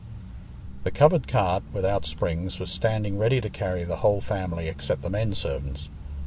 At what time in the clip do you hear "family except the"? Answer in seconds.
4.19-5.11